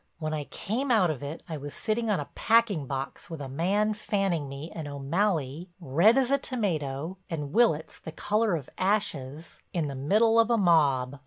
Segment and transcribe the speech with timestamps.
[0.17, 3.47] When I came out of it I was sitting on a packing box with a
[3.47, 9.61] man fanning me and O'Malley, red as a tomato and Willitts the color of ashes
[9.73, 11.19] in the middle of a mob.